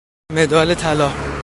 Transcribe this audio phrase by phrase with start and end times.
[0.31, 1.31] مدال طلا